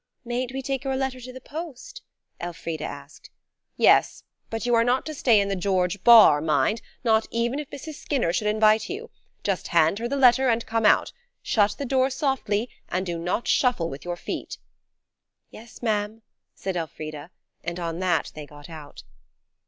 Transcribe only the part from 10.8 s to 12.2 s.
out. Shut the door